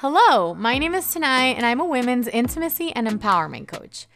[0.00, 4.06] Hello, my name is Tanai, and I'm a women's intimacy and empowerment coach.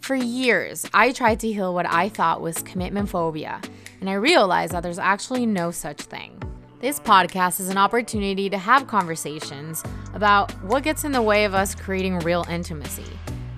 [0.00, 3.60] For years, I tried to heal what I thought was commitment phobia,
[4.00, 6.42] and I realized that there's actually no such thing.
[6.80, 11.54] This podcast is an opportunity to have conversations about what gets in the way of
[11.54, 13.06] us creating real intimacy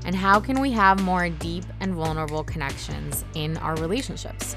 [0.05, 4.55] and how can we have more deep and vulnerable connections in our relationships.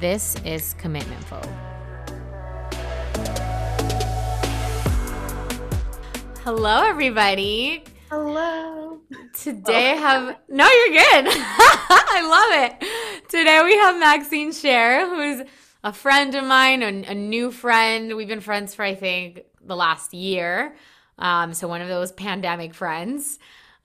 [0.00, 1.48] This is Commitment Phobe.
[6.50, 7.84] Hello, everybody.
[8.08, 9.00] Hello.
[9.34, 11.26] Today I have no, you're good.
[11.30, 13.28] I love it.
[13.28, 15.46] Today we have Maxine Scher, who's
[15.84, 18.16] a friend of mine, a, a, new friend.
[18.16, 20.74] We've been friends for I think the last year.
[21.18, 23.38] Um, so one of those pandemic friends.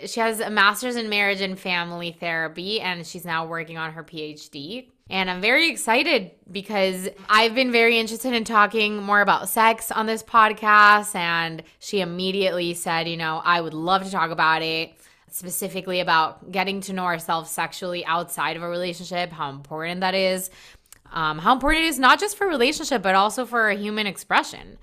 [0.05, 4.05] She has a master's in marriage and family therapy, and she's now working on her
[4.05, 4.87] PhD.
[5.09, 10.05] And I'm very excited because I've been very interested in talking more about sex on
[10.05, 11.13] this podcast.
[11.13, 14.93] And she immediately said, you know, I would love to talk about it,
[15.29, 20.49] specifically about getting to know ourselves sexually outside of a relationship, how important that is,
[21.11, 24.77] um, how important it is not just for relationship, but also for human expression.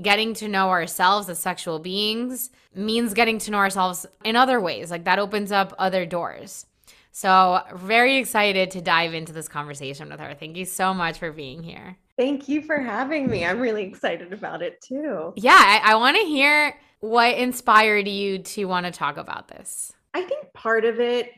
[0.00, 4.90] Getting to know ourselves as sexual beings means getting to know ourselves in other ways.
[4.90, 6.66] Like that opens up other doors.
[7.12, 10.34] So, very excited to dive into this conversation with her.
[10.34, 11.96] Thank you so much for being here.
[12.16, 13.44] Thank you for having me.
[13.44, 15.32] I'm really excited about it too.
[15.36, 19.92] Yeah, I, I want to hear what inspired you to want to talk about this.
[20.14, 21.30] I think part of it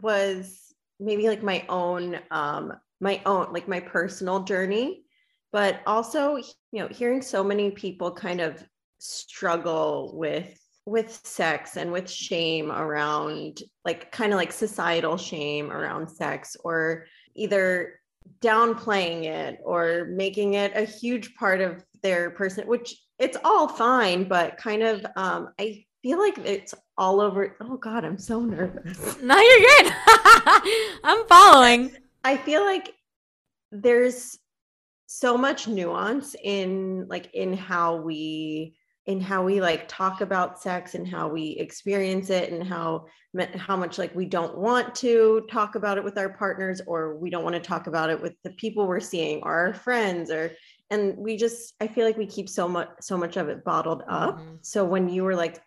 [0.00, 5.04] was maybe like my own, um, my own, like my personal journey,
[5.52, 8.62] but also, you know, hearing so many people kind of
[8.98, 16.08] struggle with with sex and with shame around like kind of like societal shame around
[16.08, 18.00] sex or either
[18.40, 24.24] downplaying it or making it a huge part of their person which it's all fine
[24.24, 29.16] but kind of um i feel like it's all over oh god i'm so nervous.
[29.22, 29.92] No you're good.
[31.04, 31.96] I'm following.
[32.22, 32.92] I feel like
[33.72, 34.38] there's
[35.06, 38.76] so much nuance in like in how we
[39.06, 43.06] in how we like talk about sex and how we experience it and how
[43.56, 47.30] how much like we don't want to talk about it with our partners or we
[47.30, 50.52] don't want to talk about it with the people we're seeing or our friends or
[50.90, 54.02] and we just i feel like we keep so much so much of it bottled
[54.08, 54.38] up.
[54.38, 54.56] Mm-hmm.
[54.62, 55.60] so when you were like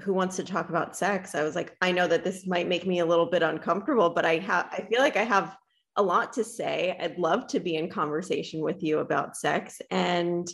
[0.00, 1.34] who wants to talk about sex?
[1.34, 4.24] I was like i know that this might make me a little bit uncomfortable but
[4.24, 5.56] i have i feel like i have
[5.96, 6.96] a lot to say.
[6.98, 9.80] I'd love to be in conversation with you about sex.
[9.90, 10.48] And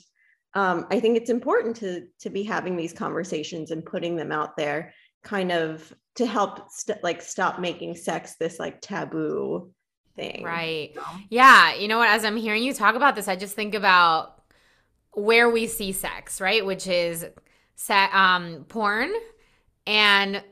[0.56, 4.56] um, I think it's important to to be having these conversations and putting them out
[4.56, 9.70] there, kind of to help st- like stop making sex this like taboo
[10.16, 10.42] thing.
[10.42, 10.96] Right.
[11.28, 11.74] Yeah.
[11.74, 12.08] You know what?
[12.08, 14.42] As I'm hearing you talk about this, I just think about
[15.12, 16.64] where we see sex, right?
[16.64, 17.26] Which is
[17.74, 19.12] set um porn
[19.86, 20.42] and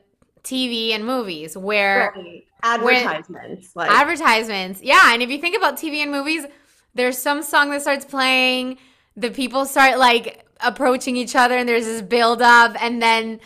[0.43, 2.43] TV and movies where right.
[2.61, 4.83] advertisements where, like advertisements.
[4.83, 6.45] Yeah, and if you think about TV and movies,
[6.93, 8.77] there's some song that starts playing
[9.15, 13.39] the people start like approaching each other and there's this build up and then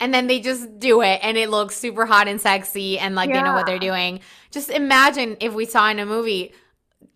[0.00, 3.28] and then they just do it and it looks super hot and sexy and like
[3.28, 3.36] yeah.
[3.36, 4.20] they know what they're doing.
[4.50, 6.52] Just imagine if we saw in a movie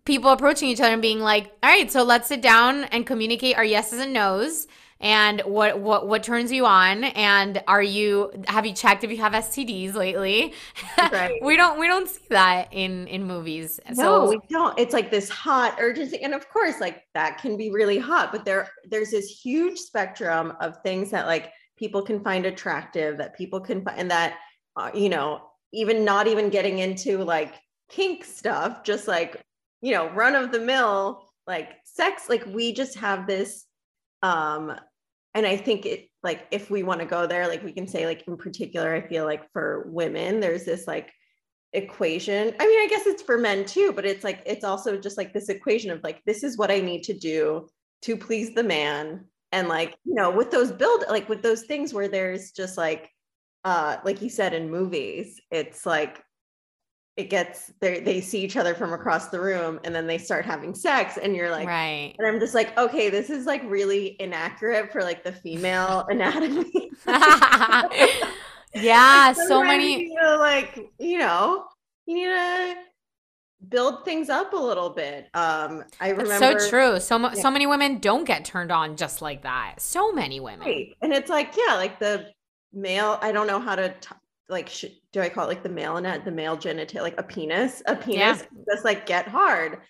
[0.05, 3.57] people approaching each other and being like, "All right, so let's sit down and communicate
[3.57, 4.67] our yeses and nos."
[5.01, 7.05] And what what what turns you on?
[7.05, 10.55] And are you have you checked if you have STDs lately?
[10.99, 11.39] Right.
[11.43, 13.79] we don't we don't see that in in movies.
[13.91, 14.79] No so, we don't.
[14.79, 16.23] It's like this hot urgency.
[16.23, 20.55] And of course like that can be really hot but there there's this huge spectrum
[20.61, 24.39] of things that like people can find attractive that people can find and that
[24.77, 25.43] uh, you know
[25.73, 27.55] even not even getting into like
[27.89, 29.41] kink stuff just like
[29.81, 33.67] you know run of the mill like sex like we just have this
[34.23, 34.75] um
[35.39, 38.05] and i think it like if we want to go there like we can say
[38.05, 41.13] like in particular i feel like for women there's this like
[41.75, 42.55] equation.
[42.59, 45.33] I mean i guess it's for men too but it's like it's also just like
[45.33, 47.69] this equation of like this is what i need to do
[48.03, 49.25] to please the man.
[49.51, 53.11] And like you know with those build like with those things where there's just like
[53.65, 56.23] uh like you said in movies it's like
[57.19, 60.45] it gets they they see each other from across the room and then they start
[60.45, 62.15] having sex and you're like right.
[62.17, 66.91] and i'm just like okay this is like really inaccurate for like the female anatomy.
[68.75, 71.65] Yeah so many you know, like you know
[72.07, 72.77] you need to
[73.69, 75.29] build things up a little bit.
[75.35, 77.01] Um i remember so true.
[77.01, 77.33] So yeah.
[77.33, 79.77] so many women don't get turned on just like that.
[79.79, 80.61] So many women.
[80.61, 80.95] Right.
[81.03, 82.27] and it's like yeah like the
[82.73, 84.15] male i don't know how to t-
[84.49, 87.23] like sh- do I call it like the male net the male genital like a
[87.23, 87.83] penis?
[87.87, 88.65] A penis yeah.
[88.73, 89.81] just like get hard.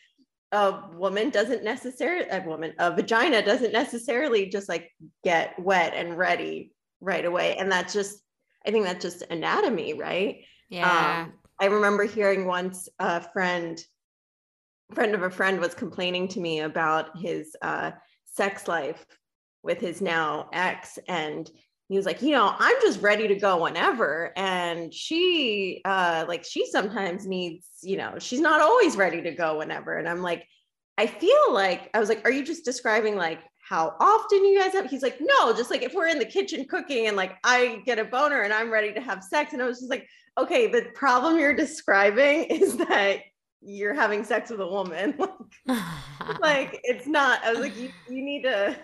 [0.53, 4.91] A woman doesn't necessarily a woman a vagina doesn't necessarily just like
[5.23, 7.57] get wet and ready right away.
[7.57, 8.21] And that's just
[8.67, 10.45] i think that's just anatomy right?
[10.69, 11.27] Yeah.
[11.27, 13.83] Um, i remember hearing once a friend
[14.95, 17.93] friend of a friend was complaining to me about his uh,
[18.25, 19.05] sex life
[19.63, 20.99] with his now ex.
[21.09, 21.51] And
[21.89, 24.33] he was like you know i'm just ready to go whenever.
[24.37, 29.59] And she uh like she sometimes needs you know she's not always ready to go
[29.59, 29.97] whenever.
[29.97, 30.47] And i'm like
[30.97, 34.73] i feel like i was like are you just describing like how often you guys
[34.73, 37.83] have he's like no just like if we're in the kitchen cooking and like i
[37.85, 39.53] get a boner and i'm ready to have sex.
[39.53, 40.07] And i was just like
[40.37, 43.21] okay the problem you're describing is that
[43.61, 45.19] you're having sex with a woman.
[46.41, 48.77] Like it's not i was like you, you need to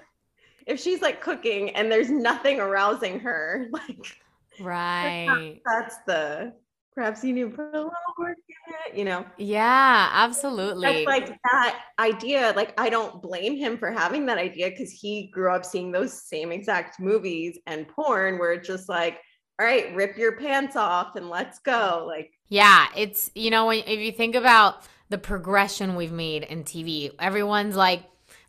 [0.67, 4.19] if she's like cooking and there's nothing arousing her, like
[4.61, 5.61] right.
[5.65, 6.53] That's the
[6.95, 9.27] perhaps you need to put a little work in it, you know?
[9.37, 10.87] Yeah, absolutely.
[10.87, 12.53] That's like that idea.
[12.55, 16.13] Like, I don't blame him for having that idea because he grew up seeing those
[16.13, 19.19] same exact movies and porn where it's just like,
[19.59, 22.05] all right, rip your pants off and let's go.
[22.07, 26.63] Like, yeah, it's, you know, when, if you think about the progression we've made in
[26.65, 28.05] TV, everyone's like,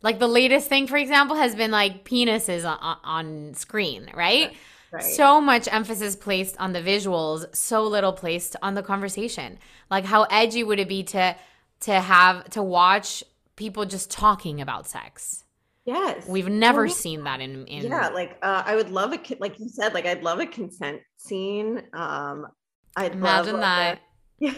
[0.06, 4.54] like the latest thing, for example, has been like penises on, on screen, right?
[4.92, 5.02] Right.
[5.02, 9.58] So much emphasis placed on the visuals, so little placed on the conversation.
[9.90, 11.34] Like how edgy would it be to
[11.80, 13.24] to have to watch
[13.56, 15.42] people just talking about sex?
[15.84, 16.28] Yes.
[16.28, 19.58] We've never well, seen that in, in Yeah, like uh, I would love a like
[19.58, 21.82] you said like I'd love a consent scene.
[21.92, 22.46] Um
[22.94, 23.98] I'd imagine love, that.
[24.38, 24.54] yeah.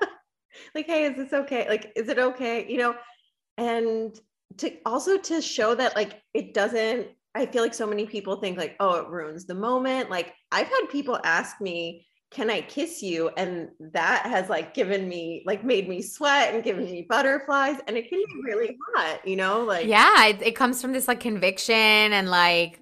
[0.74, 1.68] like hey, is this okay?
[1.68, 2.66] Like is it okay?
[2.68, 2.96] You know,
[3.56, 4.20] and
[4.58, 8.58] to also to show that like it doesn't i feel like so many people think
[8.58, 10.10] like oh it ruins the moment.
[10.10, 13.28] Like i've had people ask me can i kiss you?
[13.36, 17.96] And that has like given me like made me sweat and given me butterflies and
[17.96, 21.20] it can be really hot you know like yeah it, it comes from this like
[21.20, 22.80] conviction and like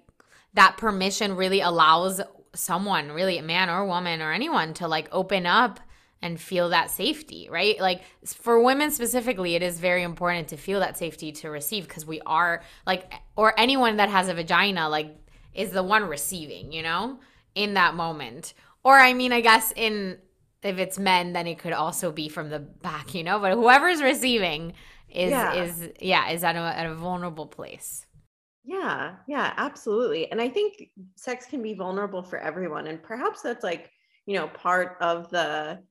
[0.54, 2.20] that permission really allows
[2.54, 5.80] someone really a man or woman or anyone to like open up
[6.22, 7.80] and feel that safety, right?
[7.80, 12.04] Like for women specifically, it is very important to feel that safety to receive because
[12.04, 15.16] we are like, or anyone that has a vagina, like,
[15.54, 17.18] is the one receiving, you know,
[17.54, 18.54] in that moment.
[18.84, 20.18] Or, I mean, I guess in
[20.62, 24.02] if it's men, then it could also be from the back, you know, but whoever's
[24.02, 24.74] receiving
[25.08, 25.54] is, yeah.
[25.54, 28.06] is, yeah, is at a, at a vulnerable place.
[28.62, 30.30] Yeah, yeah, absolutely.
[30.30, 32.86] And I think sex can be vulnerable for everyone.
[32.88, 33.90] And perhaps that's like,
[34.26, 35.82] you know, part of the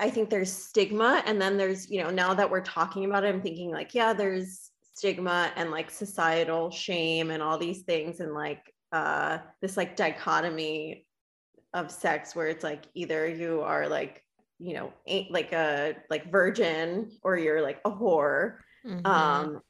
[0.00, 1.22] I think there's stigma.
[1.26, 4.14] And then there's, you know, now that we're talking about it, I'm thinking like, yeah,
[4.14, 8.20] there's stigma and like societal shame and all these things.
[8.20, 11.06] And like uh, this like dichotomy
[11.74, 14.24] of sex where it's like either you are like,
[14.58, 18.56] you know, ain't like a like virgin or you're like a whore.
[18.86, 19.06] Mm-hmm.
[19.06, 19.60] Um,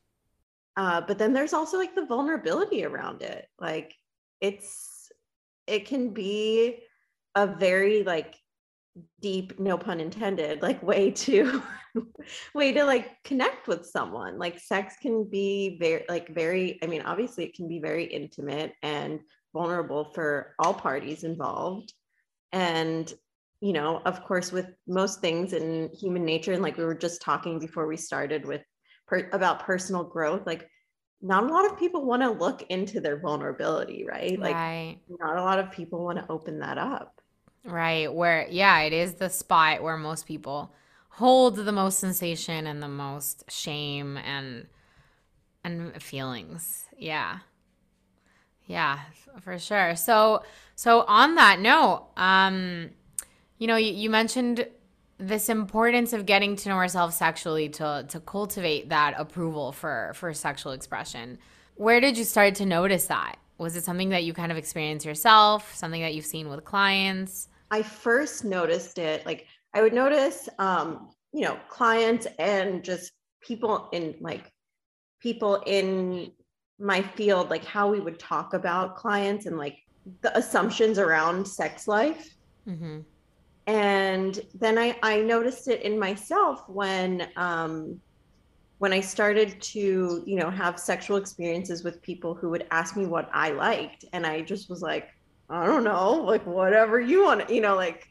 [0.77, 3.47] uh, but then there's also like the vulnerability around it.
[3.59, 3.95] Like
[4.41, 5.11] it's,
[5.67, 6.79] it can be
[7.35, 8.37] a very like
[9.21, 11.63] deep no pun intended like way to
[12.55, 14.39] way to like connect with someone.
[14.39, 18.73] Like sex can be very like very i mean obviously it can be very intimate
[18.83, 19.21] and
[19.53, 21.93] vulnerable for all parties involved.
[22.53, 23.13] And
[23.61, 27.21] you know of course with most things in human nature and like we were just
[27.21, 28.63] talking before we started with
[29.07, 30.67] per- about personal growth like
[31.21, 34.41] not a lot of people want to look into their vulnerability right?
[34.41, 34.99] Like right.
[35.09, 37.20] not a lot of people want to open that up
[37.65, 38.13] Right.
[38.13, 40.73] Where, yeah, it is the spot where most people
[41.11, 44.67] hold the most sensation and the most shame and
[45.63, 46.87] and feelings.
[46.97, 47.41] Yeah.
[48.67, 49.01] Yeah,
[49.41, 49.97] for sure.
[49.97, 50.43] So
[50.77, 52.91] so on that note, um
[53.59, 54.67] you know, you, you mentioned
[55.19, 60.33] this importance of getting to know ourselves sexually to to cultivate that approval for for
[60.33, 61.39] sexual expression.
[61.75, 63.37] Where did you start to notice that?
[63.61, 67.49] Was it something that you kind of experienced yourself, something that you've seen with clients?
[67.71, 73.13] I first noticed it, like I would notice, um, you know, clients and just
[73.43, 74.51] people in like
[75.21, 76.33] people in
[76.79, 79.77] my field, like how we would talk about clients and like
[80.23, 82.35] the assumptions around sex life.
[82.67, 83.01] Mm-hmm.
[83.67, 88.01] And then I, I noticed it in myself when, um,
[88.81, 93.05] when I started to, you know, have sexual experiences with people who would ask me
[93.05, 94.07] what I liked.
[94.15, 95.11] And I just was like,
[95.51, 98.09] I don't know, like whatever you want, you know, like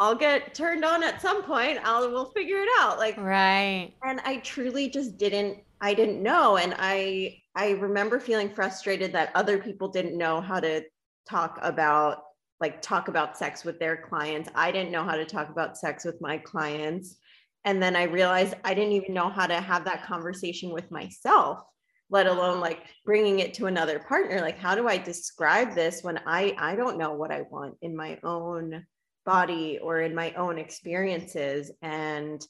[0.00, 1.78] I'll get turned on at some point.
[1.84, 2.98] I'll we'll figure it out.
[2.98, 3.92] Like right.
[4.02, 9.30] And I truly just didn't I didn't know and I I remember feeling frustrated that
[9.36, 10.82] other people didn't know how to
[11.28, 12.24] talk about
[12.60, 14.50] like talk about sex with their clients.
[14.56, 17.18] I didn't know how to talk about sex with my clients
[17.64, 21.62] and then I realized I didn't even know how to have that conversation with myself,
[22.08, 24.40] let alone like bringing it to another partner.
[24.40, 27.94] Like, how do I describe this when I I don't know what I want in
[27.94, 28.84] my own
[29.26, 31.70] body or in my own experiences?
[31.82, 32.40] And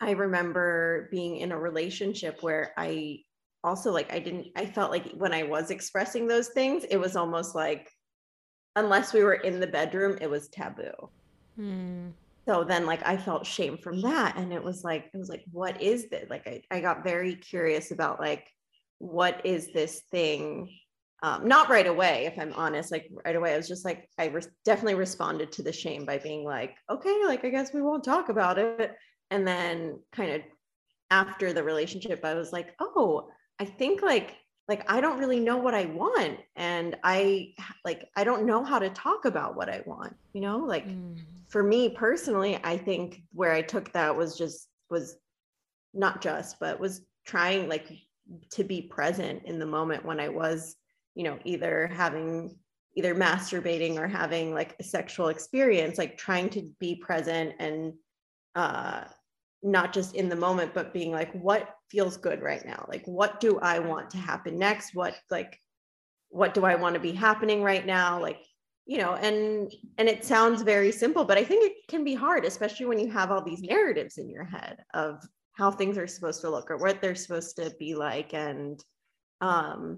[0.00, 3.20] I remember being in a relationship where I
[3.62, 7.14] also like I didn't I felt like when I was expressing those things, it was
[7.14, 7.88] almost like
[8.74, 11.10] unless we were in the bedroom, it was taboo.
[11.54, 12.08] Hmm
[12.50, 15.44] so then like i felt shame from that and it was like it was like
[15.52, 18.48] what is this like i, I got very curious about like
[18.98, 20.68] what is this thing
[21.22, 24.26] um, not right away if i'm honest like right away i was just like i
[24.26, 28.02] re- definitely responded to the shame by being like okay like i guess we won't
[28.02, 28.96] talk about it
[29.30, 30.42] and then kind of
[31.10, 33.28] after the relationship i was like oh
[33.60, 34.34] i think like
[34.68, 37.54] like I don't really know what I want and I
[37.84, 41.18] like I don't know how to talk about what I want you know like mm.
[41.50, 45.16] For me personally I think where I took that was just was
[45.92, 47.90] not just but was trying like
[48.52, 50.76] to be present in the moment when I was
[51.14, 52.56] you know either having
[52.96, 57.92] either masturbating or having like a sexual experience like trying to be present and
[58.54, 59.04] uh
[59.62, 62.86] not just in the moment but being like what feels good right now?
[62.88, 64.94] Like what do i want to happen next?
[64.94, 65.58] What like
[66.28, 68.20] what do i want to be happening right now?
[68.20, 68.38] Like
[68.90, 72.44] you know and and it sounds very simple but i think it can be hard
[72.44, 76.40] especially when you have all these narratives in your head of how things are supposed
[76.40, 78.84] to look or what they're supposed to be like and
[79.42, 79.96] um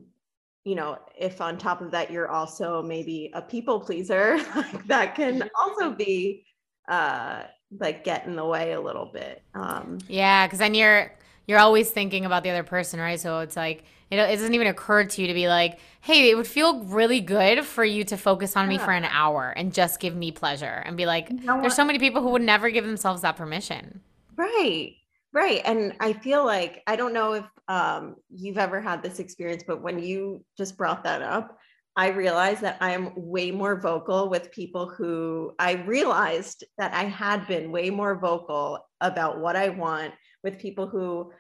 [0.65, 5.15] you know if on top of that you're also maybe a people pleaser like that
[5.15, 6.45] can also be
[6.87, 7.45] uh
[7.81, 9.43] like get in the way a little bit.
[9.55, 11.13] Um, yeah, because then you're
[11.47, 13.19] you're always thinking about the other person, right?
[13.19, 16.37] So it's like it, it doesn't even occur to you to be like, hey, it
[16.37, 18.77] would feel really good for you to focus on yeah.
[18.77, 21.75] me for an hour and just give me pleasure and be like, you know there's
[21.75, 24.01] so many people who would never give themselves that permission.
[24.37, 24.97] Right.
[25.33, 25.63] Right.
[25.65, 29.83] And I feel like I don't know if um, you've ever had this experience, but
[29.83, 31.59] when you just brought that up,
[31.97, 37.05] I realized that I am way more vocal with people who I realized that I
[37.05, 41.33] had been way more vocal about what I want with people who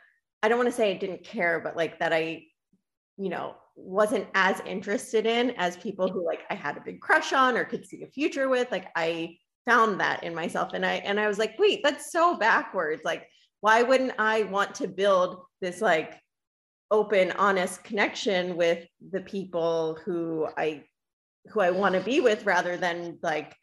[0.43, 2.45] I don't want to say I didn't care, but like that I,
[3.17, 7.33] you know, wasn't as interested in as people who like I had a big crush
[7.33, 8.71] on or could see a future with.
[8.71, 12.37] Like I found that in myself and I and I was like, wait, that's so
[12.37, 13.03] backwards.
[13.05, 13.27] Like,
[13.61, 16.19] why wouldn't I want to build this like
[16.93, 20.85] open honest connection with the people who i
[21.47, 23.57] who i want to be with rather than like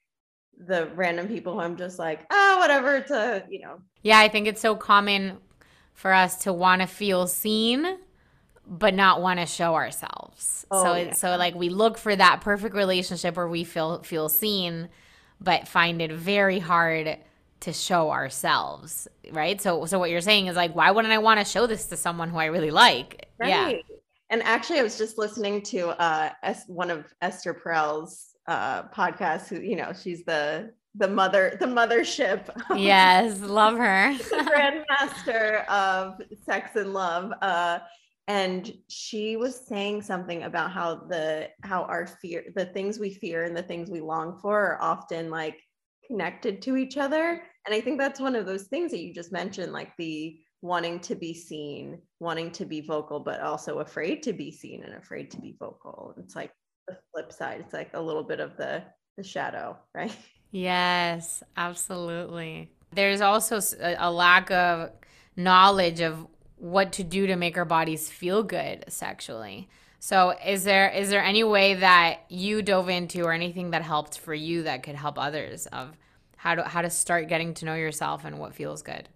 [0.59, 4.47] the random people who i'm just like oh whatever to, you know yeah i think
[4.47, 5.37] it's so common
[5.93, 7.97] for us to want to feel seen
[8.65, 11.13] but not want to show ourselves oh, so yeah.
[11.13, 14.89] so like we look for that perfect relationship where we feel feel seen
[15.41, 17.17] but find it very hard
[17.61, 19.61] to show ourselves, right?
[19.61, 21.97] So so what you're saying is like why wouldn't I want to show this to
[21.97, 23.27] someone who I really like?
[23.37, 23.49] Right.
[23.49, 23.95] Yeah.
[24.29, 26.31] And actually I was just listening to uh
[26.67, 32.49] one of Esther Perel's uh podcasts who you know, she's the the mother the mothership.
[32.77, 34.15] Yes, love her.
[34.17, 37.31] grandmaster of sex and love.
[37.41, 37.79] Uh
[38.27, 43.43] and she was saying something about how the how our fear the things we fear
[43.43, 45.57] and the things we long for are often like
[46.09, 47.41] connected to each other.
[47.65, 50.99] And I think that's one of those things that you just mentioned, like the wanting
[51.01, 55.31] to be seen, wanting to be vocal, but also afraid to be seen and afraid
[55.31, 56.13] to be vocal.
[56.17, 56.51] It's like
[56.89, 57.61] the flip side.
[57.61, 58.83] It's like a little bit of the
[59.17, 60.15] the shadow, right?
[60.51, 62.71] Yes, absolutely.
[62.91, 64.91] There's also a lack of
[65.35, 69.69] knowledge of what to do to make our bodies feel good sexually.
[69.99, 74.17] So is there is there any way that you dove into or anything that helped
[74.17, 75.95] for you that could help others of
[76.37, 79.09] how to how to start getting to know yourself and what feels good?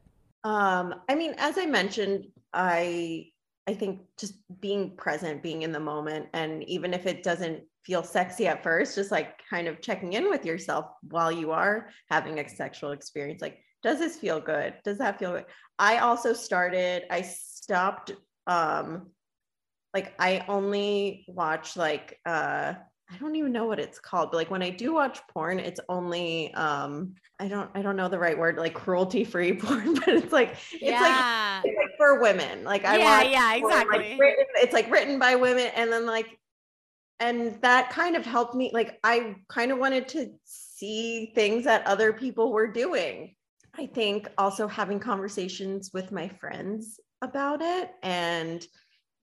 [0.43, 3.31] Um, I mean, as I mentioned, I
[3.67, 8.03] I think just being present, being in the moment, and even if it doesn't feel
[8.03, 12.39] sexy at first, just like kind of checking in with yourself while you are having
[12.39, 13.41] a sexual experience.
[13.41, 14.75] Like, does this feel good?
[14.84, 15.46] Does that feel good?
[15.79, 18.12] I also started, I stopped
[18.46, 19.12] um
[19.93, 22.74] like I only watch like uh
[23.12, 25.79] I don't even know what it's called, but like when I do watch porn, it's
[25.89, 30.07] only um I don't I don't know the right word, like cruelty free porn, but
[30.10, 31.62] it's like it's yeah.
[31.63, 32.63] like, it's like for women.
[32.63, 33.98] Like I yeah, yeah, exactly.
[33.98, 36.39] Porn, like, written, it's like written by women, and then like
[37.19, 38.72] and that kind of helped me.
[38.74, 43.36] Like I kind of wanted to see things that other people were doing.
[43.75, 48.65] I think also having conversations with my friends about it and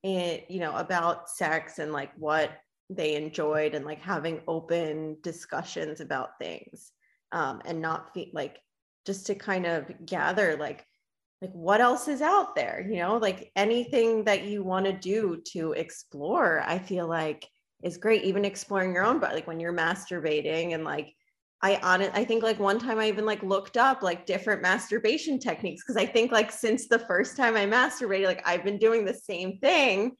[0.02, 2.50] it, you know, about sex and like what
[2.90, 6.92] they enjoyed and like having open discussions about things
[7.32, 8.58] um, and not fe- like
[9.06, 10.84] just to kind of gather like
[11.40, 13.16] like what else is out there you know?
[13.16, 17.48] Like anything that you want to do to explore i feel like
[17.82, 21.14] is great even exploring your own but like when you're masturbating and like
[21.62, 24.62] I on it I think like one time I even like looked up like different
[24.62, 28.78] masturbation techniques because I think like since the first time I masturbated like I've been
[28.78, 30.16] doing the same thing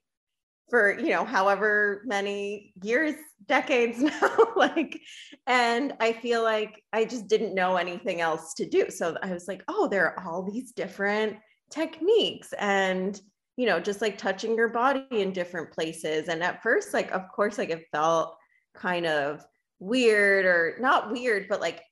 [0.71, 3.15] for you know however many years
[3.47, 5.00] decades now like
[5.47, 9.49] and I feel like I just didn't know anything else to do so I was
[9.49, 11.37] like oh there are all these different
[11.71, 13.21] techniques and
[13.57, 17.29] you know just like touching your body in different places and at first like of
[17.35, 18.37] course like it felt
[18.75, 19.45] kind of
[19.81, 21.83] weird or not weird, but like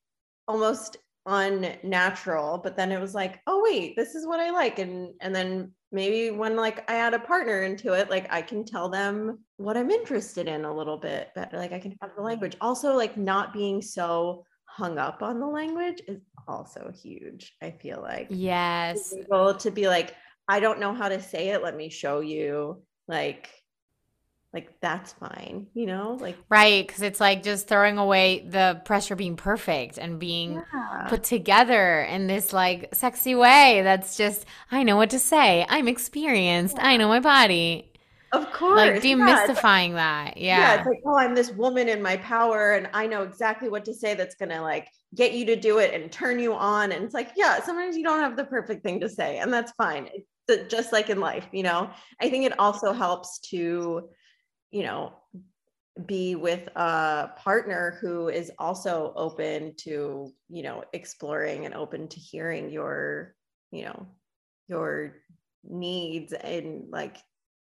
[0.47, 2.59] almost unnatural.
[2.63, 4.79] But then it was like, oh wait, this is what I like.
[4.79, 8.65] And and then maybe when like I add a partner into it, like I can
[8.65, 11.57] tell them what I'm interested in a little bit better.
[11.57, 12.25] Like I can have the mm-hmm.
[12.25, 12.57] language.
[12.61, 17.55] Also, like not being so hung up on the language is also huge.
[17.63, 20.15] I feel like yes, able to be like,
[20.47, 21.63] I don't know how to say it.
[21.63, 22.83] Let me show you.
[23.07, 23.51] Like
[24.55, 29.15] like that's fine you know like right because it's like just throwing away the pressure
[29.15, 31.07] being perfect and being yeah.
[31.09, 35.67] put together in this like sexy way that's just i know what to say.
[35.69, 36.77] I'm experienced.
[36.77, 36.89] Yeah.
[36.89, 37.93] i know my body.
[38.33, 40.75] Of course like demystifying yeah, that yeah yeah.
[40.77, 43.95] it's like oh i'm this woman in my power and i know exactly what to
[43.95, 46.93] say that's gonna like get you to do it and turn you on.
[46.93, 49.73] And it's like yeah sometimes you don't have the perfect thing to say and that's
[49.73, 50.09] fine.
[50.49, 51.91] It's just like in life you know?
[52.21, 54.09] I think it also helps to
[54.71, 55.13] you know
[56.07, 62.21] be with a partner who is also open to you know exploring and open to
[62.21, 63.35] hearing your
[63.71, 64.07] you know
[64.69, 65.17] your
[65.65, 67.17] needs and like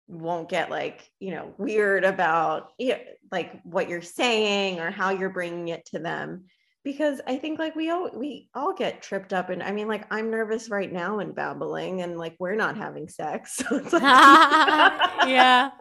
[0.08, 3.00] won't get like you know weird about know,
[3.32, 6.46] like what you're saying or how you're bringing it to them.
[6.84, 10.06] Because i think like we all we all get tripped up and i mean like
[10.10, 13.58] i'm nervous right now and babbling and like we're not having sex.
[13.68, 15.72] So like yeah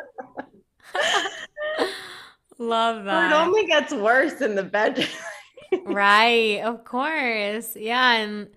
[2.59, 3.31] Love that.
[3.31, 5.09] It only gets worse in the bedroom.
[5.85, 7.77] right, of course.
[7.77, 8.49] Yeah, and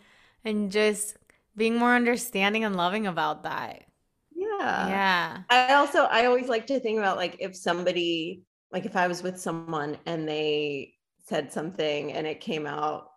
[0.46, 1.18] and just
[1.56, 3.84] being more understanding and loving about that.
[4.32, 4.88] Yeah.
[4.88, 5.38] Yeah.
[5.50, 9.22] I also I always like to think about like if somebody like if I was
[9.22, 10.94] with someone and they
[11.26, 13.10] said something and it came out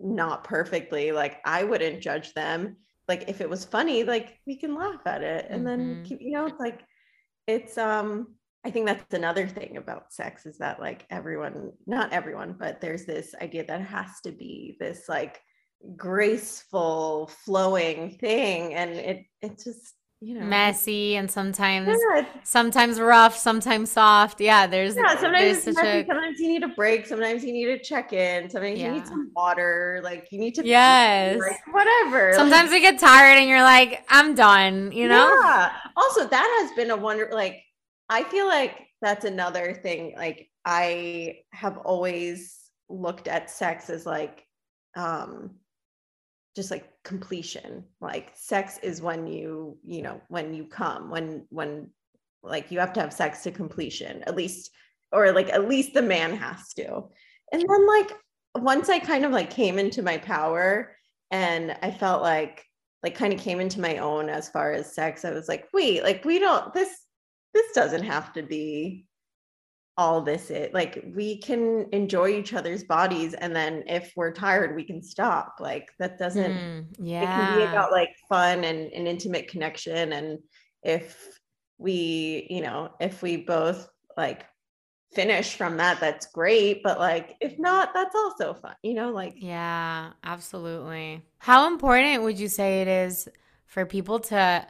[0.00, 2.76] not perfectly, like I wouldn't judge them.
[3.08, 5.78] Like if it was funny, like we can laugh at it and mm-hmm.
[5.94, 6.80] then keep, you know, it's like
[7.48, 8.28] it's um
[8.64, 13.06] I think that's another thing about sex is that like everyone, not everyone, but there's
[13.06, 15.40] this idea that has to be this like
[15.96, 18.74] graceful, flowing thing.
[18.74, 20.44] And it it's just you know.
[20.44, 22.24] Messy and sometimes yeah.
[22.42, 24.40] sometimes rough sometimes soft.
[24.40, 26.06] Yeah there's yeah sometimes there's messy, a...
[26.06, 27.06] sometimes you need a break.
[27.06, 28.86] Sometimes you need to check in sometimes yeah.
[28.86, 30.00] you need some water.
[30.02, 31.38] Like you need to yes.
[31.38, 32.32] like, whatever.
[32.34, 35.32] Sometimes like, you get tired and you're like i'm done you know?
[35.44, 35.72] Yeah.
[35.96, 37.62] Also that has been a wonder like
[38.08, 40.14] I feel like that's another thing.
[40.16, 44.44] Like I have always looked at sex as like
[44.96, 45.50] um
[46.56, 47.84] just like completion.
[48.00, 51.90] Like sex is when you, you know, when you come, when when
[52.42, 54.70] like you have to have sex to completion, at least
[55.10, 57.04] or like at least the man has to.
[57.50, 58.12] And then like
[58.54, 60.94] once I kind of like came into my power
[61.30, 62.64] and I felt like
[63.02, 66.02] like kind of came into my own as far as sex, I was like, wait,
[66.02, 66.90] like we don't this
[67.54, 69.06] this doesn't have to be
[69.98, 74.76] all this it like we can enjoy each other's bodies and then if we're tired
[74.76, 78.92] we can stop like that doesn't mm, yeah it can be about like fun and
[78.92, 80.38] an intimate connection and
[80.84, 81.40] if
[81.78, 84.46] we you know if we both like
[85.12, 89.34] finish from that that's great but like if not that's also fun you know like
[89.36, 93.28] yeah absolutely how important would you say it is
[93.66, 94.64] for people to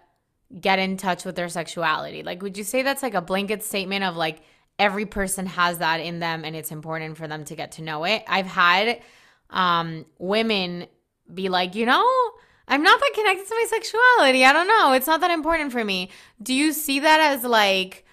[0.61, 2.23] get in touch with their sexuality?
[2.23, 4.41] Like, would you say that's like a blanket statement of like
[4.79, 8.05] every person has that in them and it's important for them to get to know
[8.05, 8.23] it?
[8.27, 9.01] I've had
[9.51, 10.87] um, women
[11.33, 12.07] be like, you know,
[12.67, 14.45] I'm not that connected to my sexuality.
[14.45, 14.93] I don't know.
[14.93, 16.11] It's not that important for me.
[16.43, 18.05] Do you see that as like,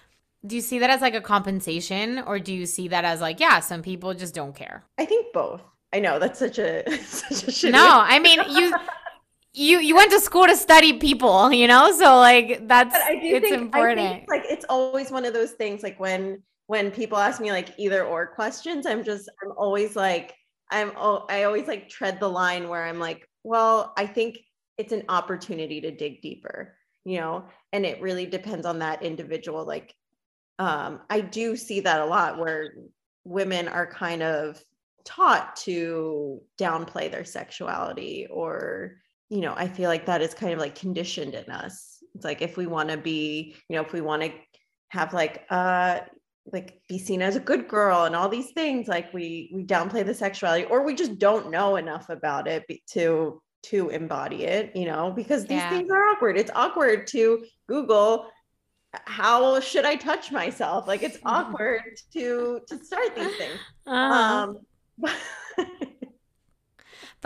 [0.46, 3.40] do you see that as like a compensation or do you see that as like,
[3.40, 4.84] yeah, some people just don't care?
[4.98, 5.62] I think both.
[5.92, 8.74] I know that's such a such a No, I mean you
[9.52, 13.62] you you went to school to study people, you know, so like that's it's think,
[13.62, 14.08] important.
[14.08, 15.82] Think, like it's always one of those things.
[15.82, 20.34] Like when when people ask me like either or questions, I'm just I'm always like
[20.70, 24.38] I'm oh I always like tread the line where I'm like, well, I think
[24.78, 29.64] it's an opportunity to dig deeper, you know, and it really depends on that individual.
[29.64, 29.94] Like,
[30.58, 32.74] um, I do see that a lot where
[33.24, 34.62] women are kind of
[35.04, 38.96] taught to downplay their sexuality or
[39.28, 41.98] you know, I feel like that is kind of like conditioned in us.
[42.14, 44.32] It's like if we want to be, you know, if we want to
[44.90, 46.00] have like uh
[46.52, 50.04] like be seen as a good girl and all these things like we we downplay
[50.04, 54.84] the sexuality or we just don't know enough about it to to embody it you
[54.84, 55.70] know because these yeah.
[55.70, 58.26] things are awkward it's awkward to google
[59.06, 61.82] how should i touch myself like it's awkward
[62.12, 64.52] to to start these things uh-huh.
[65.04, 65.66] um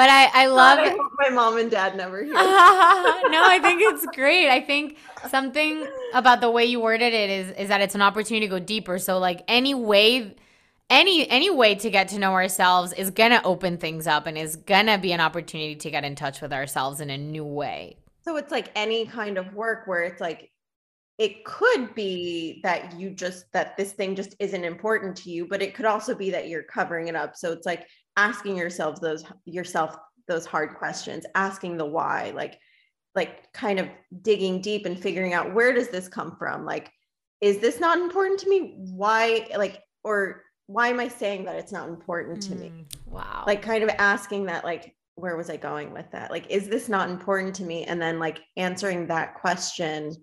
[0.01, 2.33] But I, I love I my mom and dad never hear.
[2.33, 4.49] no, I think it's great.
[4.49, 4.97] I think
[5.29, 8.59] something about the way you worded it is is that it's an opportunity to go
[8.59, 8.99] deeper.
[8.99, 10.35] So like any way
[10.89, 14.57] any any way to get to know ourselves is gonna open things up and is
[14.57, 17.99] gonna be an opportunity to get in touch with ourselves in a new way.
[18.25, 20.51] So it's like any kind of work where it's like
[21.19, 25.61] it could be that you just that this thing just isn't important to you but
[25.61, 27.87] it could also be that you're covering it up so it's like
[28.21, 29.97] asking yourselves those yourself
[30.29, 32.59] those hard questions asking the why like
[33.15, 33.89] like kind of
[34.23, 36.65] digging deep and figuring out where does this come from?
[36.65, 36.93] Like
[37.41, 38.75] is this not important to me?
[38.77, 43.43] Why like or why am i saying that it's not important to mm, me wow.
[43.47, 46.31] Like kind of asking that like where was i going with that?
[46.31, 47.85] Like is this not important to me?
[47.85, 50.15] And then like answering that question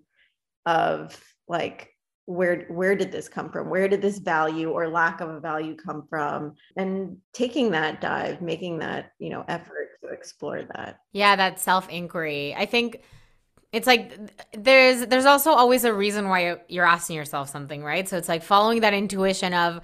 [0.64, 1.90] of like
[2.28, 3.70] where where did this come from?
[3.70, 6.54] Where did this value or lack of a value come from?
[6.76, 11.00] And taking that dive making that you know effort to explore that.
[11.12, 13.02] Yeah that self inquiry i think
[13.72, 14.14] it's like
[14.52, 18.06] there's there's also always a reason why you're asking yourself something right?
[18.06, 19.80] So it's like following that intuition of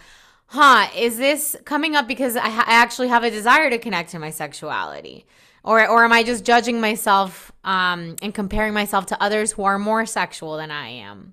[0.46, 4.10] huh is this coming up because I, ha- I actually have a desire to connect
[4.10, 5.24] to my sexuality?
[5.62, 9.78] Or or am i just judging myself um, and comparing myself to others who are
[9.78, 11.32] more sexual than i am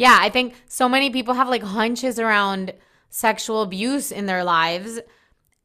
[0.00, 2.72] yeah, I think so many people have like hunches around
[3.10, 5.00] sexual abuse in their lives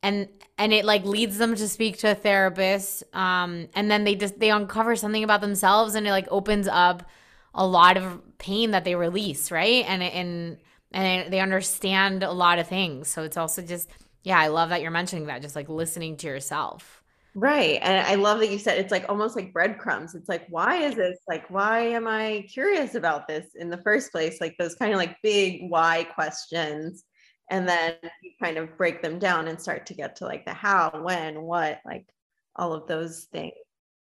[0.04, 4.16] and and it like leads them to speak to a therapist um and then they
[4.16, 7.04] just they uncover something about themselves and it like opens up
[7.56, 9.86] a lot of pain that they release, right?
[9.88, 10.58] And and
[10.92, 13.08] and they understand a lot of things.
[13.08, 13.90] So it's also just
[14.24, 17.02] yeah, I love that you're mentioning that just like listening to yourself.
[17.38, 17.80] Right.
[17.82, 20.16] And I love that you said it's like almost like breadcrumbs.
[20.16, 21.18] It's like, why is this?
[21.28, 24.40] Like, why am I curious about this in the first place?
[24.40, 27.04] Like those kind of like big why questions.
[27.52, 30.54] And then you kind of break them down and start to get to like the
[30.54, 32.08] how, when, what, like
[32.56, 33.54] all of those things.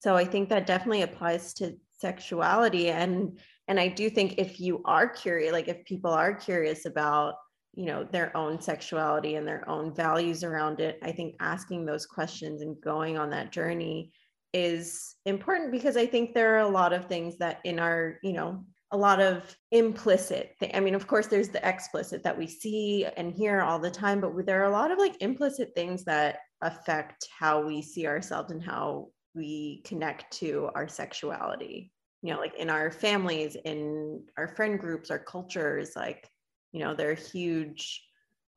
[0.00, 2.88] So I think that definitely applies to sexuality.
[2.90, 3.38] And
[3.68, 7.34] and I do think if you are curious, like if people are curious about
[7.78, 12.04] you know their own sexuality and their own values around it i think asking those
[12.04, 14.12] questions and going on that journey
[14.52, 18.32] is important because i think there are a lot of things that in our you
[18.32, 23.06] know a lot of implicit i mean of course there's the explicit that we see
[23.16, 26.40] and hear all the time but there are a lot of like implicit things that
[26.62, 31.92] affect how we see ourselves and how we connect to our sexuality.
[32.22, 36.28] You know like in our families in our friend groups our cultures like
[36.72, 38.04] you know they're huge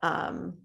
[0.01, 0.57] um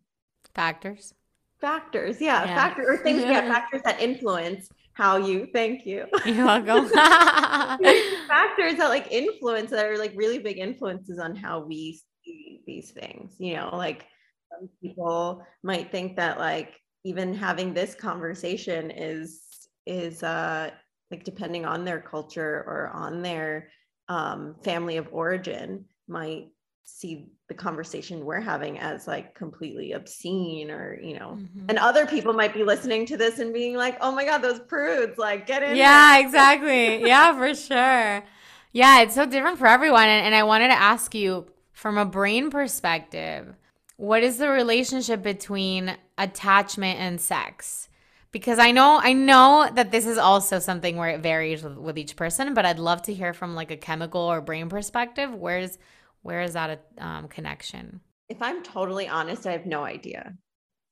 [0.54, 1.14] factors.
[1.60, 2.20] factors.
[2.20, 2.54] Yeah, yeah.
[2.54, 6.06] factor or things yeah factors that influence how you thank you.
[6.24, 6.88] You're welcome.
[8.28, 12.90] Factors that like influence that are like really big influences on how we see these
[12.90, 14.06] things you know like
[14.50, 19.42] some people might think that like even having this conversation is
[19.86, 20.70] is uh
[21.10, 23.68] like depending on their culture or on their
[24.08, 26.48] um family of origin might
[26.86, 31.66] see the conversation we're having as like completely obscene or you know mm-hmm.
[31.68, 34.60] and other people might be listening to this and being like oh my god those
[34.60, 36.24] prudes like get in yeah there.
[36.24, 38.24] exactly yeah for sure
[38.72, 42.04] yeah it's so different for everyone and, and i wanted to ask you from a
[42.04, 43.54] brain perspective
[43.96, 47.88] what is the relationship between attachment and sex
[48.30, 51.98] because i know i know that this is also something where it varies with, with
[51.98, 55.78] each person but i'd love to hear from like a chemical or brain perspective where's
[56.26, 58.00] where is that a um, connection?
[58.28, 60.34] If I'm totally honest, I have no idea.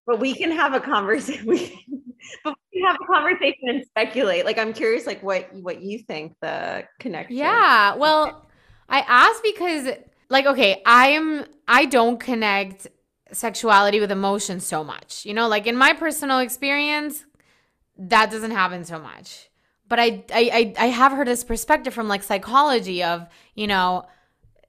[0.06, 1.46] But we can have a conversation.
[1.48, 2.02] We can,
[2.42, 4.46] but we can have a conversation and speculate.
[4.46, 7.36] Like I'm curious, like what what you think the connection.
[7.36, 7.96] Yeah.
[7.96, 8.46] Well,
[8.88, 9.88] I asked because,
[10.30, 12.86] like, okay, I'm I don't connect
[13.32, 15.26] sexuality with emotion so much.
[15.26, 17.24] You know, like in my personal experience,
[17.98, 19.50] that doesn't happen so much.
[19.86, 24.06] But I I I have heard this perspective from like psychology of you know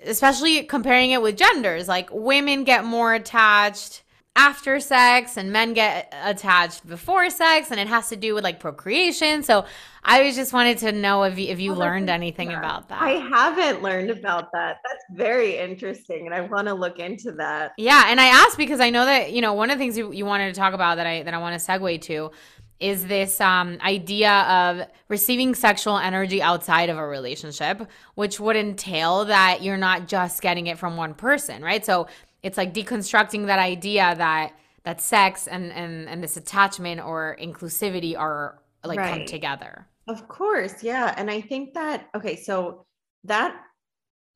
[0.05, 1.87] especially comparing it with genders.
[1.87, 4.03] Like women get more attached
[4.37, 8.59] after sex and men get attached before sex and it has to do with like
[8.59, 9.43] procreation.
[9.43, 9.65] So
[10.03, 13.01] I was just wanted to know if you, if you oh, learned anything about that.
[13.01, 14.79] I haven't learned about that.
[14.83, 17.71] That's very interesting and I want to look into that.
[17.77, 20.11] Yeah, and I asked because I know that, you know, one of the things you,
[20.11, 22.31] you wanted to talk about that I that I want to segue to
[22.79, 29.25] is this um, idea of receiving sexual energy outside of a relationship, which would entail
[29.25, 31.85] that you're not just getting it from one person, right?
[31.85, 32.07] So
[32.43, 38.17] it's like deconstructing that idea that that sex and and and this attachment or inclusivity
[38.17, 39.19] are like right.
[39.19, 39.87] come together.
[40.07, 42.85] Of course, yeah, and I think that okay, so
[43.23, 43.59] that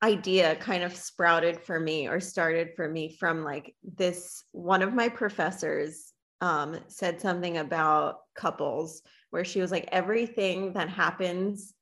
[0.02, 4.94] idea kind of sprouted for me or started for me from like this one of
[4.94, 6.09] my professors
[6.40, 11.74] um, said something about couples where she was like everything that happens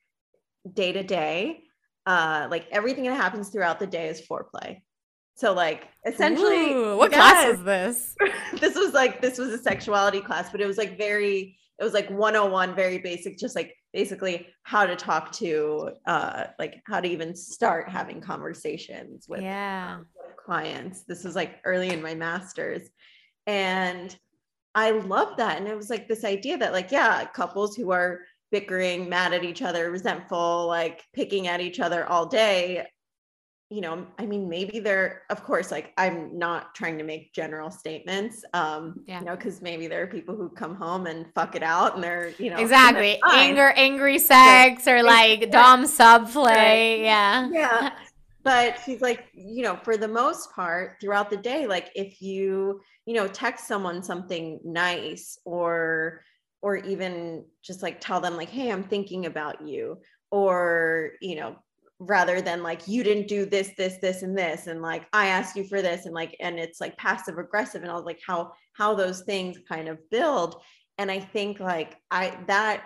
[0.75, 1.63] day to day
[2.07, 4.81] uh like everything that happens throughout the day is foreplay.
[5.37, 8.17] So like essentially Ooh, what yes, class is this?
[8.61, 11.93] This was like this was a sexuality class but it was like very it was
[11.93, 17.09] like 101 very basic just like basically how to talk to uh like how to
[17.09, 19.97] even start having conversations with, yeah.
[19.97, 21.03] um, with clients.
[21.03, 22.83] This was like early in my masters.
[23.47, 24.15] And
[24.75, 25.59] I love that.
[25.59, 29.45] And it was like this idea that, like, yeah, couples who are bickering, mad at
[29.45, 32.87] each other, resentful, like picking at each other all day,
[33.71, 37.71] you know, I mean, maybe they're, of course, like, I'm not trying to make general
[37.71, 39.19] statements, um, yeah.
[39.19, 42.03] you know, because maybe there are people who come home and fuck it out and
[42.03, 47.03] they're, you know, exactly anger, angry sex, or like dom sub play.
[47.03, 47.51] Yeah.
[47.53, 47.91] Yeah.
[48.49, 52.81] But she's like, you know, for the most part throughout the day, like, if you,
[53.09, 56.21] you know text someone something nice or
[56.61, 59.99] or even just like tell them like hey i'm thinking about you
[60.31, 61.57] or you know
[62.01, 65.57] rather than like you didn't do this this this and this and like i asked
[65.57, 68.53] you for this and like and it's like passive aggressive and i was like how
[68.75, 70.61] how those things kind of build.
[70.99, 72.85] And i think like i that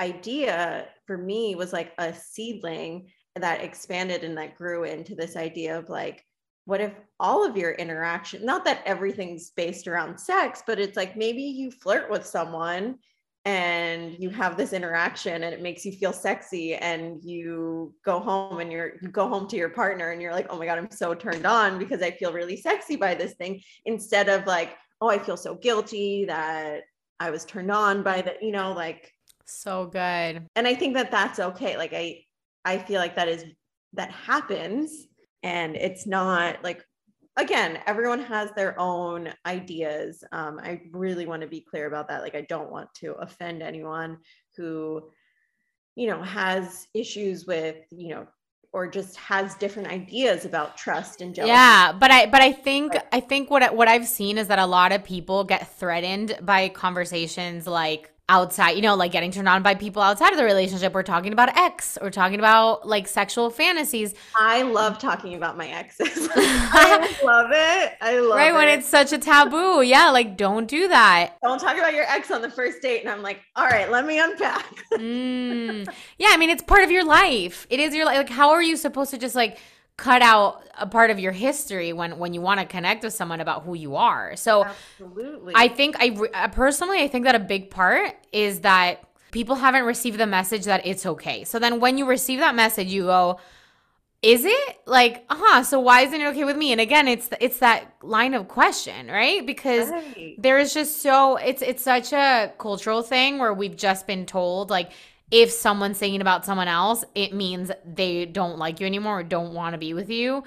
[0.00, 5.78] idea for me was like a seedling that expanded and that grew into this idea
[5.78, 6.24] of like
[6.64, 11.16] what if all of your interaction not that everything's based around sex but it's like
[11.16, 12.96] maybe you flirt with someone
[13.46, 18.60] and you have this interaction and it makes you feel sexy and you go home
[18.60, 20.90] and you're you go home to your partner and you're like oh my god i'm
[20.90, 25.08] so turned on because i feel really sexy by this thing instead of like oh
[25.08, 26.82] i feel so guilty that
[27.18, 29.10] i was turned on by the you know like
[29.50, 30.46] so good.
[30.54, 31.76] And i think that that's okay.
[31.76, 32.20] Like i
[32.64, 33.44] i feel like that is
[33.92, 35.06] that happens
[35.42, 36.84] and it's not like
[37.36, 40.22] again everyone has their own ideas.
[40.32, 42.22] Um, i really want to be clear about that.
[42.22, 44.18] Like i don't want to offend anyone
[44.56, 45.10] who
[45.96, 48.26] you know has issues with you know
[48.72, 51.50] or just has different ideas about trust and jealousy.
[51.50, 54.66] Yeah, but I but I think I think what what I've seen is that a
[54.66, 59.62] lot of people get threatened by conversations like outside, you know, like getting turned on
[59.62, 60.94] by people outside of the relationship.
[60.94, 61.98] We're talking about ex.
[62.00, 64.14] We're talking about like sexual fantasies.
[64.38, 66.28] I love talking about my exes.
[66.34, 67.96] I love it.
[68.00, 68.52] I love right, it.
[68.52, 69.82] Right when it's such a taboo.
[69.82, 71.34] Yeah, like don't do that.
[71.42, 73.00] Don't talk about your ex on the first date.
[73.00, 74.64] And I'm like, all right, let me unpack.
[74.92, 75.92] mm.
[76.18, 77.66] Yeah, I mean, it's part of your life.
[77.68, 78.16] It is your life.
[78.16, 79.58] Like, how are you supposed to just like
[80.00, 83.40] cut out a part of your history when when you want to connect with someone
[83.40, 84.34] about who you are.
[84.34, 85.52] So Absolutely.
[85.54, 89.84] I think I uh, personally I think that a big part is that people haven't
[89.84, 91.44] received the message that it's okay.
[91.44, 93.38] So then when you receive that message you go
[94.22, 97.58] is it like uh-huh so why isn't it okay with me and again it's it's
[97.60, 100.34] that line of question right because right.
[100.36, 104.68] there is just so it's it's such a cultural thing where we've just been told
[104.68, 104.90] like
[105.30, 109.54] if someone's saying about someone else, it means they don't like you anymore or don't
[109.54, 110.44] want to be with you.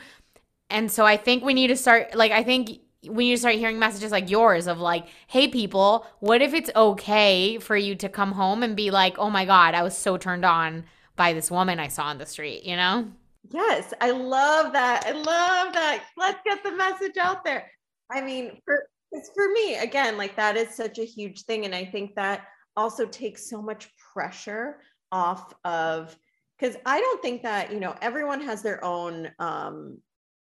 [0.69, 3.80] And so I think we need to start, like, I think need to start hearing
[3.80, 8.32] messages like yours of like, hey, people, what if it's okay for you to come
[8.32, 11.80] home and be like, oh my God, I was so turned on by this woman
[11.80, 13.08] I saw on the street, you know?
[13.52, 15.06] Yes, I love that.
[15.06, 16.04] I love that.
[16.17, 17.69] Let's get the message out there.
[18.10, 21.65] I mean, for it's for me again, like that is such a huge thing.
[21.65, 24.80] And I think that also takes so much pressure
[25.12, 26.15] off of
[26.60, 29.97] because I don't think that, you know, everyone has their own um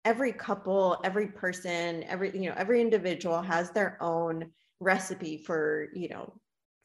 [0.05, 6.09] every couple, every person, every you know, every individual has their own recipe for, you
[6.09, 6.33] know,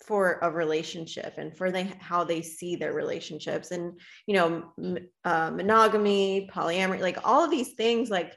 [0.06, 3.72] for a relationship and for they how they see their relationships.
[3.72, 8.36] And you know uh, monogamy polyamory like all of these things like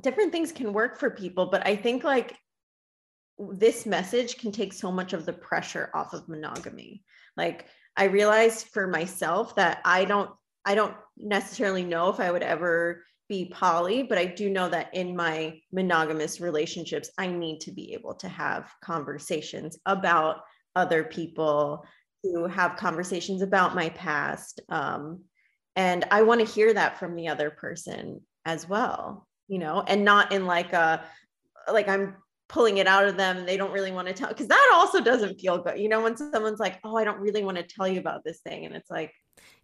[0.00, 1.46] different things can work for people.
[1.46, 2.36] But i think like
[3.38, 7.02] this message can take so much of the pressure off of monogamy.
[7.36, 7.66] Like
[7.96, 10.30] i realized for myself that i don't
[10.64, 14.94] i don't necessarily know if i would ever be poly but i do know that
[14.94, 20.40] in my monogamous relationships i need to be able to have conversations about
[20.76, 21.84] other people
[22.24, 25.22] to have conversations about my past um,
[25.76, 30.04] and i want to hear that from the other person as well you know and
[30.04, 31.04] not in like a
[31.72, 32.16] like i'm
[32.48, 35.00] pulling it out of them and they don't really want to tell because that also
[35.00, 37.88] doesn't feel good you know when someone's like oh i don't really want to tell
[37.88, 39.12] you about this thing and it's like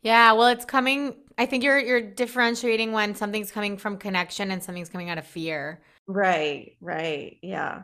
[0.02, 4.62] yeah well it's coming i think you're you're differentiating when something's coming from connection and
[4.62, 5.82] something's coming out of fear.
[6.06, 7.82] Right right yeah.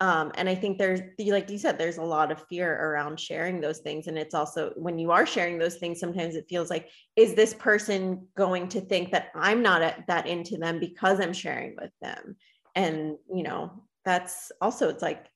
[0.00, 3.60] Um, and i think there's like you said there's a lot of fear around sharing
[3.60, 6.88] those things and it's also when you are sharing those things sometimes it feels like
[7.16, 11.74] is this person going to think that i'm not that into them because i'm sharing
[11.80, 12.36] with them?
[12.76, 15.26] And you know that's also it's like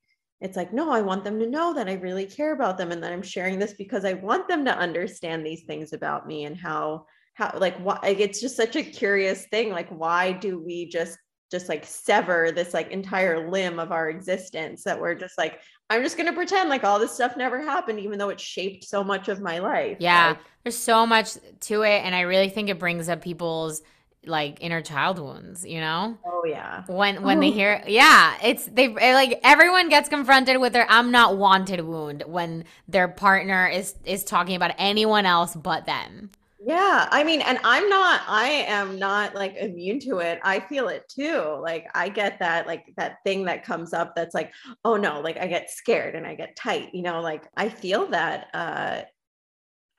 [0.41, 3.03] it's like no i want them to know that i really care about them and
[3.03, 6.57] that i'm sharing this because i want them to understand these things about me and
[6.57, 9.71] how how like why like, it's just such a curious thing.
[9.71, 11.19] Like why do we just
[11.51, 16.03] just like sever this like entire limb of our existence that we're just like i'm
[16.03, 19.05] just going to pretend like all this stuff never happened even though it shaped so
[19.05, 22.71] much of my life yeah like, there's so much to it and i really think
[22.71, 23.83] it brings up people's
[24.27, 26.17] like inner child wounds, you know?
[26.25, 26.85] Oh yeah.
[26.87, 27.41] When when oh.
[27.41, 32.25] they hear yeah, it's they like everyone gets confronted with their I'm not wanted wound
[32.27, 36.31] when their partner is is talking about anyone else but them.
[36.65, 40.39] Yeah, I mean, and I'm not, I am not like immune to it.
[40.45, 41.59] I feel it too.
[41.61, 44.53] Like, I get that, like, that thing that comes up that's like,
[44.85, 48.07] oh no, like, I get scared and I get tight, you know, like, I feel
[48.09, 48.47] that.
[48.55, 49.03] Uh,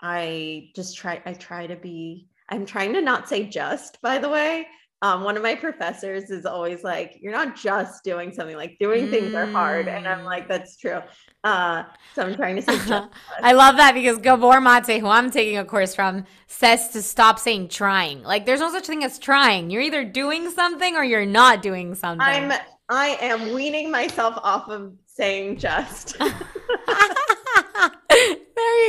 [0.01, 4.29] I just try, I try to be I'm trying to not say just, by the
[4.29, 4.67] way.
[5.03, 9.07] Um, one of my professors is always like, you're not just doing something like doing
[9.07, 9.11] mm.
[9.11, 9.89] things are hard.
[9.89, 11.01] And I'm like, that's true.
[11.43, 11.83] Uh,
[12.15, 13.09] so I'm trying to say just.
[13.41, 17.37] I love that because Gabor Mate, who I'm taking a course from, says to stop
[17.37, 18.23] saying trying.
[18.23, 19.69] Like there's no such thing as trying.
[19.69, 22.21] You're either doing something or you're not doing something.
[22.25, 22.53] I'm
[22.87, 26.17] I am weaning myself off of saying just.
[26.19, 26.29] there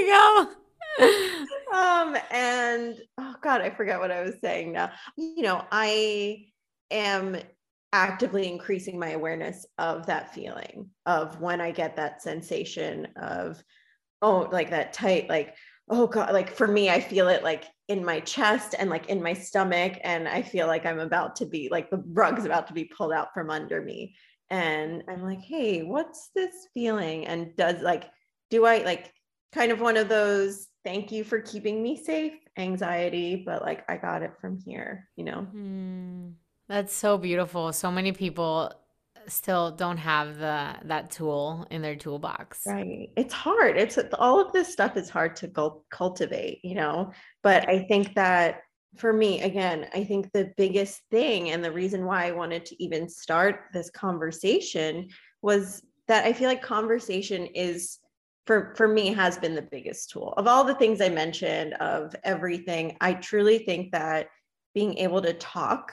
[0.00, 0.54] you go
[1.00, 4.90] um and oh god i forget what i was saying now.
[5.16, 6.44] You know i
[6.90, 7.36] am
[7.92, 13.62] actively increasing my awareness of that feeling of when i get that sensation of
[14.22, 15.54] oh like that tight like
[15.90, 19.22] oh god like for me i feel it like in my chest and like in
[19.22, 22.72] my stomach and i feel like i'm about to be like the rug's about to
[22.72, 24.14] be pulled out from under me.
[24.50, 27.26] And i'm like hey what's this feeling?
[27.26, 28.10] And does like
[28.50, 29.12] do i like
[29.52, 33.96] kind of one of those thank you for keeping me safe anxiety but like i
[33.96, 35.46] got it from here you know?
[35.54, 36.34] Mm,
[36.68, 37.72] that's so beautiful.
[37.72, 38.72] So many people
[39.26, 42.62] still don't have the that tool in their toolbox.
[42.66, 43.10] Right.
[43.16, 43.78] It's hard.
[43.78, 45.50] It's all of this stuff is hard to
[45.90, 47.12] cultivate you know?
[47.42, 48.60] But i think that
[48.96, 52.80] for me again i think the biggest thing and the reason why i wanted to
[52.80, 55.08] even start this conversation
[55.42, 57.98] was that i feel like conversation is
[58.46, 60.34] for for me has been the biggest tool.
[60.36, 64.28] Of all the things i mentioned of everything i truly think that
[64.74, 65.92] being able to talk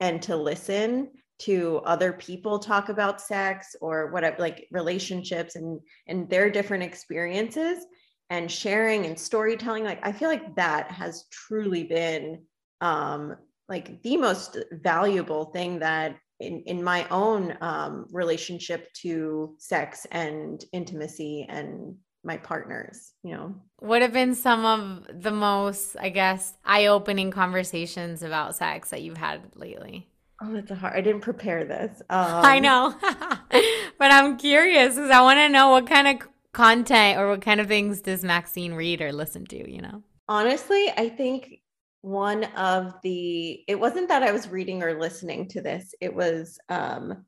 [0.00, 6.28] and to listen to other people talk about sex or whatever like relationships and and
[6.30, 7.84] their different experiences
[8.30, 12.40] and sharing and storytelling like i feel like that has truly been
[12.80, 13.36] um
[13.68, 20.64] like the most valuable thing that in, in my own um, relationship to sex and
[20.72, 23.54] intimacy and my partners, you know.
[23.78, 29.02] What have been some of the most, I guess, eye opening conversations about sex that
[29.02, 30.08] you've had lately?
[30.42, 30.94] Oh, that's a hard.
[30.94, 32.02] I didn't prepare this.
[32.10, 32.94] Um, I know,
[33.98, 37.60] but I'm curious because I want to know what kind of content or what kind
[37.60, 39.70] of things does Maxine read or listen to.
[39.70, 41.60] You know, honestly, I think
[42.04, 45.94] one of the it wasn't that I was reading or listening to this.
[46.02, 47.24] It was um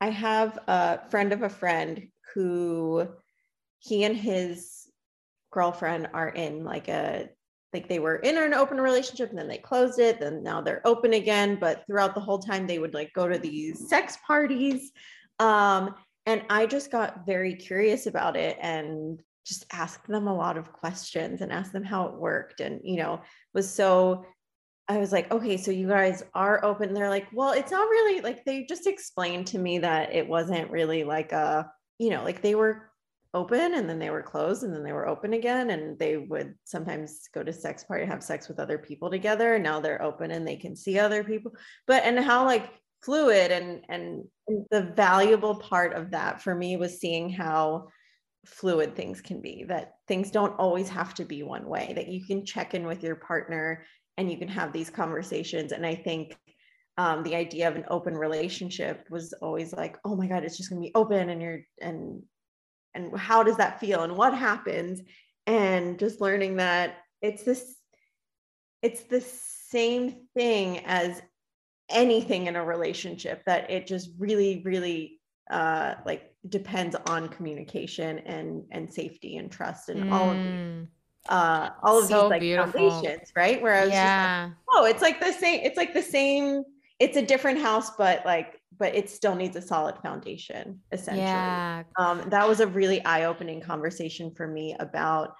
[0.00, 3.08] I have a friend of a friend who
[3.80, 4.88] he and his
[5.50, 7.28] girlfriend are in like a
[7.72, 10.86] like they were in an open relationship and then they closed it then now they're
[10.86, 14.92] open again but throughout the whole time they would like go to these sex parties
[15.40, 15.94] um
[16.26, 20.72] and i just got very curious about it and just asked them a lot of
[20.72, 23.20] questions and asked them how it worked and you know
[23.54, 24.24] was so
[24.90, 26.92] I was like, okay, so you guys are open.
[26.92, 30.68] They're like, well, it's not really like they just explained to me that it wasn't
[30.68, 32.90] really like a, you know, like they were
[33.32, 35.70] open and then they were closed and then they were open again.
[35.70, 39.54] And they would sometimes go to sex party, have sex with other people together.
[39.54, 41.52] And now they're open and they can see other people.
[41.86, 42.68] But and how like
[43.04, 44.24] fluid and and
[44.72, 47.90] the valuable part of that for me was seeing how
[48.46, 52.24] fluid things can be that things don't always have to be one way that you
[52.24, 53.84] can check in with your partner
[54.16, 55.72] and you can have these conversations.
[55.72, 56.36] And i think
[56.96, 60.68] um, the idea of an open relationship was always like oh my god it's just
[60.68, 62.22] going to be open and you're and
[62.94, 65.00] and how does that feel and what happens?
[65.46, 67.76] And just learning that it's this
[68.82, 71.20] it's the same thing as
[71.88, 75.20] anything in a relationship that it just really really
[75.50, 80.86] uh like depends on communication and and safety and trust and all of these Mm,
[81.28, 82.72] uh all of So these like beautiful.
[82.72, 84.50] foundations right where i was just like yeah.
[84.70, 86.62] oh it's like the same it's like the same
[86.98, 91.82] it's a different house but like but it still needs a solid foundation essentially Yeah.
[91.98, 95.34] um, that was a really eye-opening conversation for me about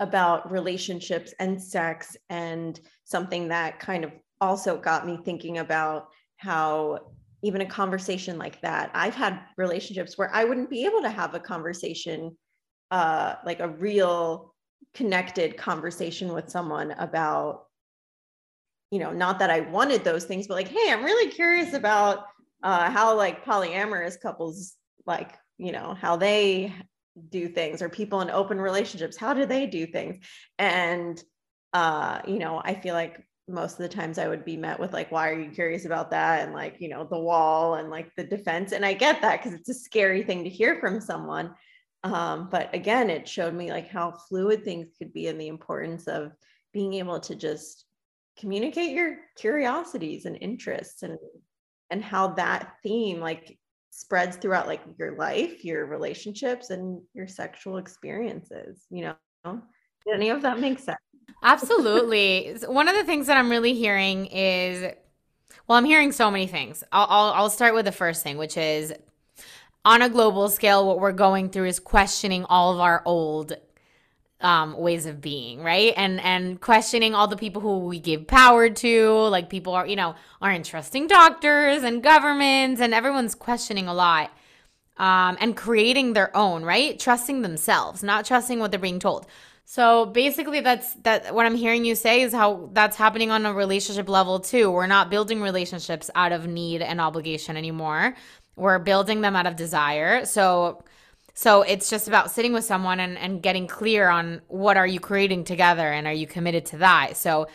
[0.00, 6.98] about relationships and sex and something that kind of also got me thinking about how
[7.42, 8.90] even a conversation like that.
[8.94, 12.36] I've had relationships where i wouldn't be able to have a conversation
[12.90, 14.54] uh like a real
[14.94, 17.66] connected conversation with someone about
[18.90, 22.24] you know not that i wanted those things but like hey i'm really curious about
[22.62, 24.74] uh how like polyamorous couples
[25.06, 26.74] like you know how they
[27.28, 30.24] do things or people in open relationships how do they do things?
[30.58, 31.22] And
[31.72, 34.92] uh you know i feel like most of the times i would be met with
[34.92, 36.42] like why are you curious about that?
[36.42, 39.58] and like you know the wall and like the defense and i get that because
[39.58, 41.54] it's a scary thing to hear from someone
[42.04, 46.06] um but again it showed me like how fluid things could be and the importance
[46.06, 46.32] of
[46.72, 47.84] being able to just
[48.38, 51.18] communicate your curiosities and interests and
[51.90, 53.58] and how that theme like
[53.90, 59.60] spreads throughout like your life your relationships and your sexual experiences you know?
[60.06, 60.96] Did any of that make sense
[61.42, 62.56] Absolutely.
[62.66, 64.92] One of the things that I'm really hearing is,
[65.66, 66.84] well, I'm hearing so many things.
[66.92, 68.92] I'll, I'll, I'll start with the first thing, which is
[69.84, 73.54] on a global scale, what we're going through is questioning all of our old
[74.40, 75.92] um, ways of being, right?
[75.96, 79.96] And and questioning all the people who we give power to, like people are, you
[79.96, 84.30] know, aren't trusting doctors and governments, and everyone's questioning a lot.
[84.96, 86.98] Um, and creating their own, right?
[86.98, 89.26] Trusting themselves, not trusting what they're being told.
[89.72, 91.32] So basically, that's that.
[91.32, 94.68] What I'm hearing you say is how that's happening on a relationship level too.
[94.68, 98.16] We're not building relationships out of need and obligation anymore.
[98.56, 100.24] We're building them out of desire.
[100.24, 100.82] So
[101.34, 104.98] so it's just about sitting with someone and, and getting clear on what are you
[104.98, 107.16] creating together and are you committed to that.
[107.16, 107.46] So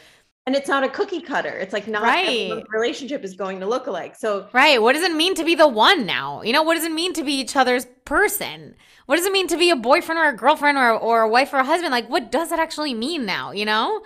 [0.46, 2.64] and it's not a cookie cutter it's like not Right.
[2.72, 5.68] relationship is going to look alike so right, what does it mean to be the
[5.68, 6.42] one now?
[6.42, 8.76] You know, what does it mean to be each other's person?
[9.06, 11.54] What does it mean to be a boyfriend or a girlfriend or or a wife
[11.54, 11.92] or a husband?
[11.92, 14.04] Like what does that actually mean now, you know?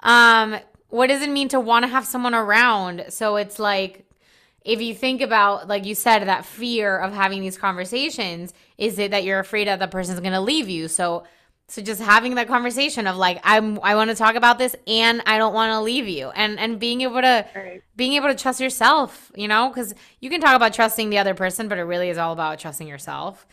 [0.00, 0.58] Um
[0.88, 3.06] what does it mean to want to have someone around?
[3.10, 4.04] So it's like
[4.64, 9.10] if you think about like you said that fear of having these conversations is it
[9.12, 11.24] that you're afraid that the person's going to leave you so
[11.70, 15.22] so just having that conversation of like i'm i want to talk about this and
[15.26, 16.28] i don't want to leave you.
[16.30, 17.82] And and being able to Right.
[17.96, 19.68] being able to trust yourself you know?
[19.68, 22.58] Because you can talk about trusting the other person but it really is all about
[22.58, 23.46] trusting yourself.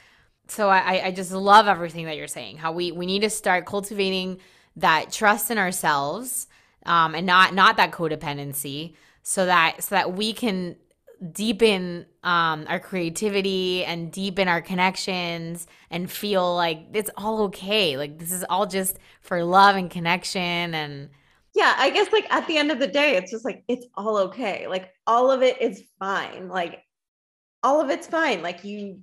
[0.48, 3.66] So I, I just love everything that you're saying how we we need to start
[3.66, 4.40] cultivating
[4.78, 6.48] that trust in ourselves
[6.86, 8.94] um, and not not that codependency
[9.24, 10.76] so that so that we can
[11.32, 17.98] deepen um, our creativity and deepen our connections and feel like it's all okay.
[17.98, 21.10] Like this is all just for love and connection and
[21.56, 24.18] yeah i guess like at the end of the day it's just like it's all
[24.18, 24.68] okay.
[24.68, 26.50] Like all of it is fine.
[26.50, 26.84] Like
[27.64, 28.42] all of it's fine.
[28.42, 29.00] Like you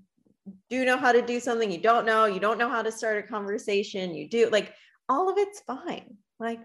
[0.70, 2.26] do know how to do something you don't know.
[2.26, 4.14] You don't know how to start a conversation.
[4.14, 4.72] You do like
[5.08, 6.16] all of it's fine.
[6.38, 6.60] Like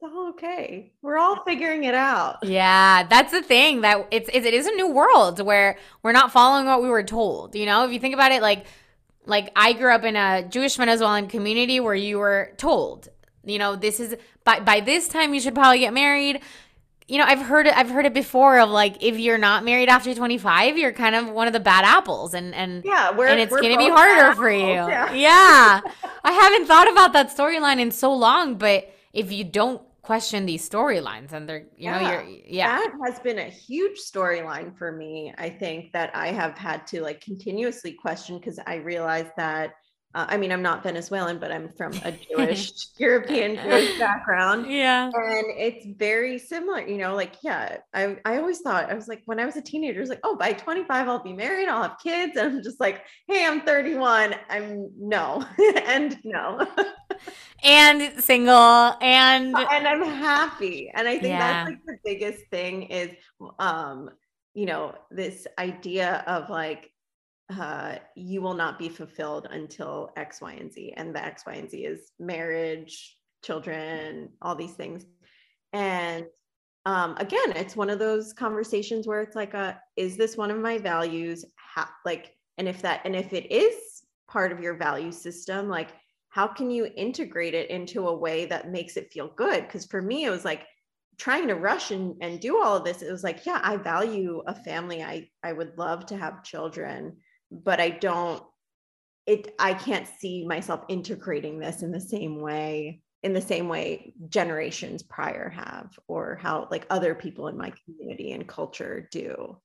[0.00, 4.68] it's all okay we're all figuring it out Yeah, that's the thing that it's, it's
[4.68, 7.54] a new world where we're not following what we were told.
[7.54, 8.66] You know, if you think about it, like
[9.26, 13.08] like I grew up in a Jewish Venezuelan community where you were told,
[13.44, 16.40] you know, this is by by this time you should probably get married.
[17.08, 19.88] You know, I've heard it I've heard it before of like if you're not married
[19.88, 23.40] after 25, you're kind of one of the bad apples and and yeah we're and
[23.40, 24.74] it's we're to be harder for you.
[24.74, 25.80] apples, Yeah.
[26.22, 30.68] I haven't thought about that storyline in so long, but if you don't question these
[30.68, 32.12] storylines and they're, you know, Yeah.
[32.22, 32.76] you're, yeah.
[32.78, 37.02] that has been a huge storyline for me i think that i have had to
[37.02, 39.74] like continuously question because i realized that
[40.14, 45.06] uh, i mean i'm not venezuelan but i'm from a jewish european jewish background Yeah.
[45.14, 49.22] and it's very similar you know like yeah I, I always thought i was like
[49.26, 51.82] when i was a teenager I was like oh by 25 i'll be married i'll
[51.82, 55.44] have kids and i'm just like hey i'm 31 i'm no
[55.86, 56.66] and no
[57.62, 60.90] And single and and i'm happy.
[60.94, 61.64] And i think Yeah.
[61.64, 63.10] that's like the biggest thing is
[63.58, 64.10] um
[64.54, 66.90] you know this idea of like
[67.50, 71.54] uh you will not be fulfilled until x y and z and the x y
[71.54, 75.06] and z is marriage children all these things.
[75.72, 76.26] And
[76.86, 80.58] um again it's one of those conversations where it's like a is this one of
[80.58, 81.44] my values?
[81.56, 85.90] How like and if that and if it is part of your value system like
[86.30, 89.62] how can you integrate it into a way that makes it feel good?
[89.62, 90.66] Because for me it was like
[91.16, 94.40] trying to rush and, and do all of this it was like yeah i value
[94.46, 97.16] a family i i would love to have children
[97.50, 98.42] but I don't
[99.26, 104.14] it I can't see myself integrating this in the same way in the same way
[104.28, 109.58] generations prior have or how like other people in my community and culture do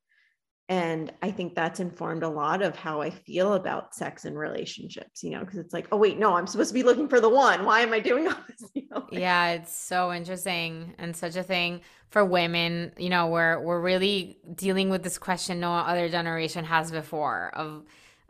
[0.70, 5.22] and i think that's informed a lot of how i feel about sex and relationships
[5.22, 7.28] you know because it's like oh wait no i'm supposed to be looking for the
[7.28, 7.66] one.
[7.66, 11.36] Why am i doing all this you know, like, yeah it's so interesting and such
[11.36, 16.08] a thing for women you know we're we're really dealing with this question no other
[16.08, 17.84] generation has before of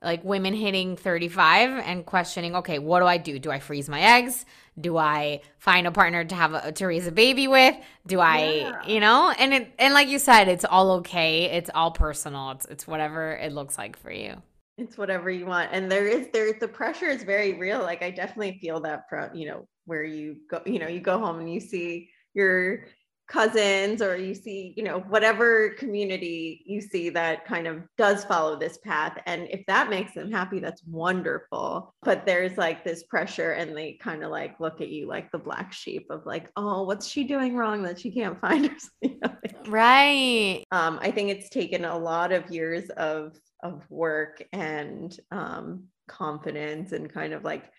[0.04, 3.40] like women hitting 35 and questioning okay what do i do?
[3.40, 4.46] Do i freeze my eggs?
[4.80, 7.76] Do i find a partner to have a, to raise a baby with?
[8.06, 8.86] Do i yeah.
[8.86, 9.34] you know?
[9.38, 11.46] And it and like you said it's all okay.
[11.46, 12.52] It's all personal.
[12.52, 14.42] It's it's whatever it looks like for you.
[14.78, 15.70] It's whatever you want.
[15.72, 17.80] And there is there the pressure is very real.
[17.80, 21.18] Like i definitely feel that from you know where you go you know you go
[21.18, 22.86] home and you see your
[23.28, 28.60] cousins or you see you know whatever community you see that kind of does follow
[28.60, 31.94] this path and if that makes them happy that's wonderful.
[32.04, 35.38] But there's like this pressure and they kind of like look at you like the
[35.38, 39.40] black sheep of like oh what's she doing wrong that she can't find her?
[39.68, 40.66] Right.
[40.72, 46.92] um i think it's taken a lot of years of of work and um confidence
[46.92, 47.72] and kind of like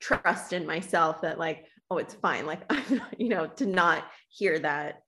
[0.00, 2.46] trust in myself that like oh it's fine.
[2.46, 2.70] Like
[3.18, 5.02] you know to not hear that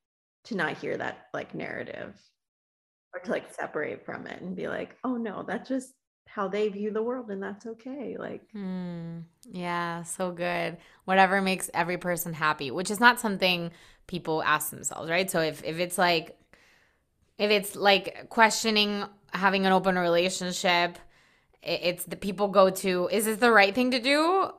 [0.45, 2.15] to not hear that like narrative.
[3.15, 5.95] Or to like separate from it and be like oh no that's just
[6.27, 8.17] how they view the world and that's okay.
[8.19, 10.77] Like mm, yeah so good.
[11.05, 13.71] Whatever makes every person happy which is not something
[14.07, 15.31] people ask themselves right?
[15.31, 16.39] So if if it's like
[17.39, 20.99] if it's like questioning having an open relationship
[21.63, 24.51] it's the people go to is this the right thing to do?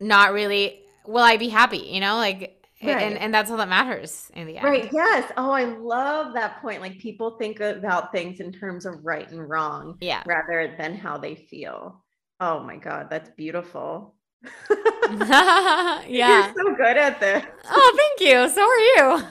[0.00, 1.78] Not really will I be happy?
[1.78, 3.02] You know, like Right.
[3.02, 4.64] and and that's all that matters in the end.
[4.64, 5.32] Right yes.
[5.36, 6.80] Oh i love that point.
[6.80, 10.22] Like people think about things in terms of right and wrong yeah.
[10.26, 12.04] rather than how they feel.
[12.38, 14.14] Oh my god that's beautiful.
[15.10, 16.04] Yeah.
[16.06, 17.44] you're so good at this.
[17.68, 18.48] Oh thank you.
[18.48, 19.24] So are you.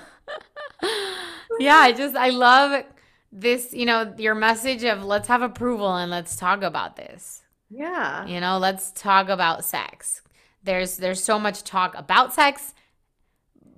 [1.60, 2.84] Yeah i just i love
[3.32, 7.44] this you know your message of let's have approval and let's talk about this.
[7.70, 8.26] Yeah.
[8.26, 10.22] You know let's talk about sex
[10.68, 12.76] there's there's so much talk about sex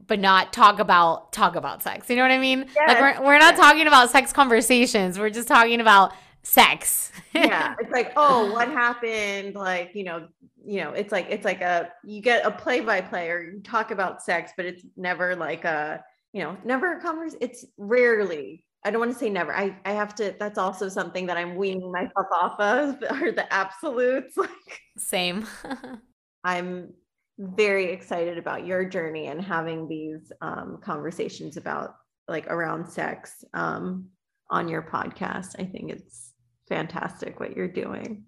[0.09, 2.09] but not talk about talk about sex.
[2.09, 2.65] You know what I mean?
[2.75, 3.59] Yes, like we're we're not yes.
[3.59, 5.17] talking about sex conversations.
[5.17, 6.11] We're just talking about
[6.41, 7.13] sex.
[7.33, 9.55] yeah, it's like, oh, what happened?
[9.55, 10.27] Like, you know,
[10.65, 13.61] you know, it's like it's like a you get a play by play or you
[13.61, 17.39] talk about sex, but it's never like a, you know, never a conversation.
[17.41, 18.65] It's rarely.
[18.83, 19.53] I don't want to say never.
[19.53, 20.33] I I have to.
[20.39, 24.35] That's also something that I'm weaning myself off of, are the absolutes.
[24.37, 25.45] Like same.
[26.43, 26.93] I'm
[27.37, 31.95] very excited about your journey and having these um, conversations about
[32.27, 34.07] like around sex um,
[34.49, 35.55] on your podcast.
[35.59, 36.33] I think it's
[36.67, 38.23] fantastic what you're doing.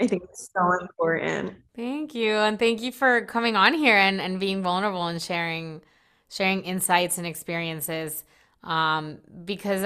[0.00, 1.54] I think it's so important.
[1.76, 2.32] Thank you.
[2.32, 5.82] And thank you for coming on here and, and being vulnerable and sharing
[6.28, 8.24] sharing insights and experiences.
[8.64, 9.84] Um, because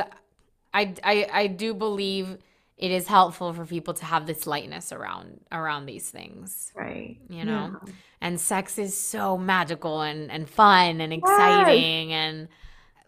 [0.73, 2.39] I, I I do believe
[2.79, 7.45] it is helpful for people to have this lightness around around these things right you
[7.45, 7.93] know yeah.
[8.21, 12.17] and sex is so magical and and fun and exciting yes.
[12.17, 12.49] and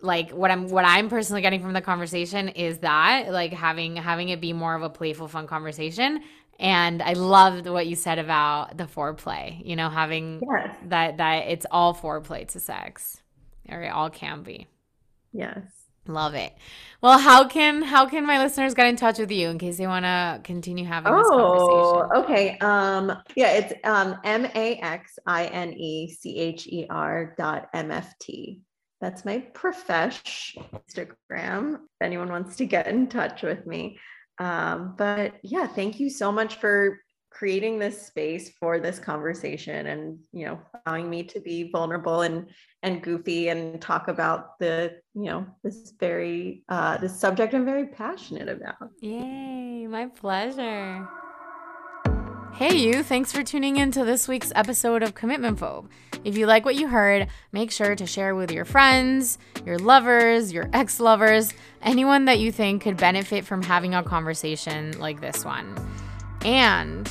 [0.03, 4.29] like what i'm what i'm personally getting from the conversation is that like having having
[4.29, 6.21] it be more of a playful fun conversation
[6.59, 10.77] and i loved what you said about the foreplay you know having yes.
[10.87, 13.23] that that it's all foreplay to sex
[13.69, 14.67] or it all can be
[15.33, 16.55] yes Love it.
[17.03, 19.87] Well, how can how can my listeners get in touch with you in case they
[19.87, 22.09] want to continue having this conversation?
[22.15, 22.23] oh?
[22.23, 22.59] Okay.
[22.59, 27.69] Um, yeah, it's um M A X I N E C H E R dot
[27.75, 28.61] M F T.
[29.01, 30.57] That's my profesh
[30.89, 31.75] Instagram.
[31.75, 33.99] If anyone wants to get in touch with me.
[34.39, 36.99] Um, but yeah, thank you so much for
[37.31, 42.47] creating this space for this conversation and you know allowing me to be vulnerable and
[42.83, 47.87] and goofy and talk about the you know this very uh this subject i'm very
[47.87, 51.09] passionate about yay my pleasure
[52.53, 55.89] Hey, you, thanks for tuning in to this week's episode of Commitment Phobe.
[56.25, 60.53] If you like what you heard, make sure to share with your friends, your lovers,
[60.53, 65.43] your ex lovers, anyone that you think could benefit from having a conversation like this
[65.43, 65.75] one.
[66.45, 67.09] And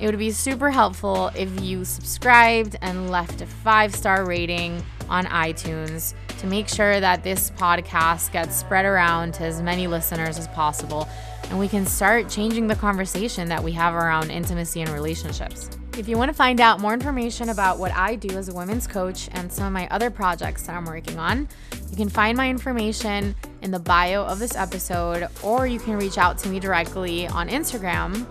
[0.00, 5.24] it would be super helpful if you subscribed and left a five star rating on
[5.26, 10.46] iTunes to make sure that this podcast gets spread around to as many listeners as
[10.48, 11.08] possible
[11.50, 15.70] and we can start changing the conversation that we have around intimacy and relationships.
[15.96, 18.86] If you want to find out more information about what I do as a women's
[18.86, 21.48] coach and some of my other projects that I'm working on,
[21.90, 26.18] you can find my information in the bio of this episode, or you can reach
[26.18, 28.26] out to me directly on Instagram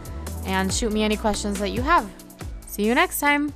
[0.48, 2.10] and shoot me any questions that you have.
[2.66, 3.54] See you next time.